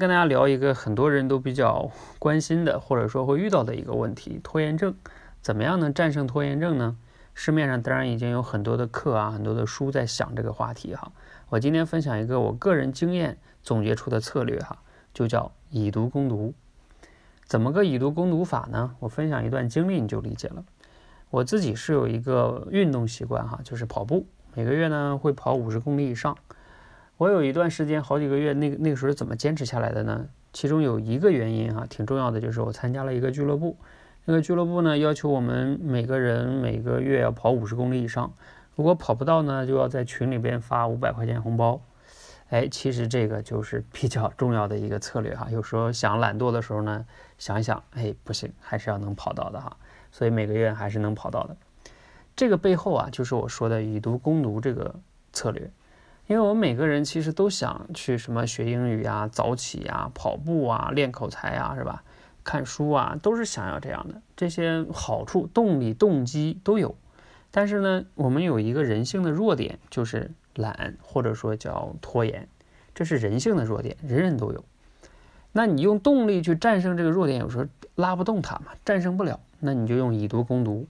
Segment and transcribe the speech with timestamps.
[0.00, 4.94] 跟大家聊一个很多人都比较关心的，或者说会遇到的一个问题：拖延症。
[5.42, 6.96] 怎么样能战胜拖延症呢？
[7.34, 11.12] 市面上当然已经有很多的课啊，很多的书在想这个话题哈。
[11.50, 14.78] 我今天分享一个我个人经验总结出的策略哈，
[15.12, 16.54] 就叫以毒攻毒。
[17.44, 18.96] 怎么个以毒攻毒法呢？
[19.00, 20.64] 我分享一段经历你就理解了。
[21.28, 26.34] 我自己是有一个运动习惯哈，就是跑步，每个月呢会跑五十公里以上。
[27.20, 30.26] 我有一段时间，好几个月，那个那个时候怎么坚持下来的呢？
[30.54, 33.76] 其中有一个原因哈，挺重要的，就是我参加了一个俱乐部。
[34.24, 38.32] 那个俱乐部呢，要求我们每个人每个月要跑五十公里以上。
[38.74, 41.82] 如果跑不到呢，就要在群里边发五百块钱红包。
[42.48, 45.46] 哎，其实这个就是比较重要的一个策略哈。
[45.50, 47.04] 有时候想懒惰的时候呢，
[47.36, 49.76] 想一想，哎，不行，还是要能跑到的哈。
[50.10, 51.54] 所以每个月还是能跑到的。
[52.34, 54.94] 这个背后啊，就是我说的以毒攻毒这个
[55.34, 55.70] 策略。
[56.30, 62.04] 因为我们每个人其实都想去什么学英语啊、早起啊、跑步啊、练口才啊，是吧？
[62.44, 66.94] 看书啊，都是想要这样的，这些好处、动力、动机都有。
[67.50, 72.46] 但是呢，我们有一个人性的弱点，就是懒，或者说叫拖延，
[72.94, 74.64] 这是人性的弱点，人人都有。
[75.50, 80.86] 那你用动力去战胜这个弱点，有时候拉不动它嘛，战胜不了，那你就用以毒攻毒，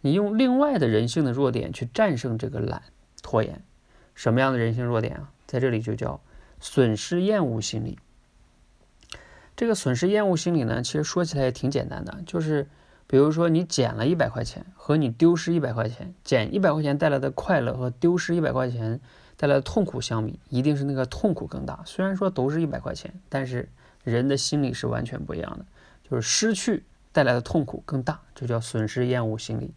[0.00, 2.82] 你用另外的人性的弱点去战胜这个懒、
[3.22, 3.62] 拖延。
[4.20, 5.30] 什么样的人性弱点啊？
[5.46, 6.20] 在这里就叫
[6.60, 7.98] 损失厌恶心理。
[9.56, 12.68] 这个损失厌恶心理呢，其实说起来也挺简单的，就是
[13.06, 19.00] 比如说你捡了一百块钱和你丢失一百块钱，捡一百块钱带来的快乐和丢失一百块钱
[19.38, 21.82] 带来的痛苦相比，一定是那个痛苦更大。
[21.86, 23.70] 虽然说都是一百块钱，但是
[24.04, 25.64] 人的心理是完全不一样的，
[26.06, 29.72] 就是失去带来的痛苦更大，就叫损失厌恶心理。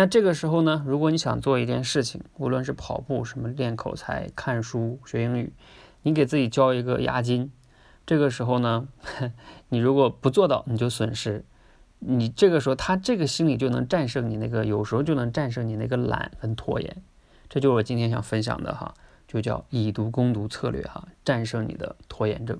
[0.00, 5.52] 那这个时候呢，如果你想做一件事情，无论是跑步、什么练口才、看书、学英语，
[6.00, 7.52] 你给自己交一个押金。
[8.06, 8.88] 这个时候呢，
[9.68, 11.44] 你如果不做到，你就损失。
[11.98, 16.96] 你这个时候，他这个心理就能战胜你那个，有时候就能战胜你那个懒跟拖延。
[17.50, 18.94] 这就是我今天想分享的哈，
[19.28, 22.58] 就叫以毒攻毒策略哈，战胜你的拖延症。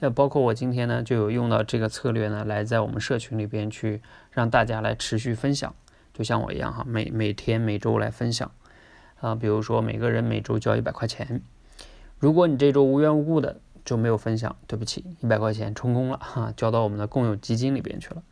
[0.00, 4.02] 那包括我今天呢，就有用到这个策略呢，来在我们社群里边去
[4.32, 5.72] 让大家来持续分享。
[6.16, 8.50] 就像我一样哈，每每天每周来分享，
[9.20, 11.42] 啊，比如说每个人每周交一百块钱，
[12.18, 18.22] 如果你这周无缘无故的就没有分享，对不起，一百块钱充公了哈，交到我们的共有基金里边去了。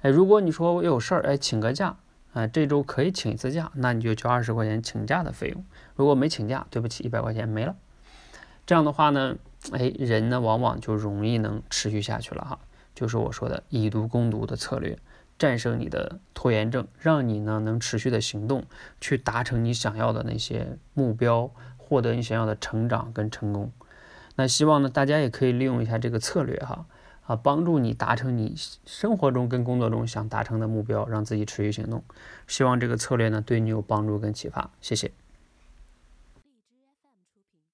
[0.00, 1.96] 哎，如果你说我有事儿，哎，请个假，
[2.32, 5.64] 啊，这周可以请一次假，那你就交二十块钱请假的费用。
[5.94, 7.76] 如果没请假，对不起，一百块钱没了。
[8.66, 9.36] 这样的话呢，
[9.70, 12.58] 哎，人呢往往就容易能持续下去了哈，
[12.96, 14.98] 就是我说的以毒攻毒的策略。
[15.38, 18.64] 战胜你的拖延症，让你呢能持续的行动，
[19.00, 23.70] 去达成你想要的那些目标，获得你想要的成长跟成功。
[24.36, 26.86] 那希望呢大家也可以利用一下这个策略哈，
[27.26, 28.54] 啊，帮助你达成你
[28.84, 32.02] 生活中跟工作中想达成的目标，让自己持续行动。
[32.46, 34.70] 希望这个策略呢对你有帮助跟启发。
[34.80, 35.27] 谢谢。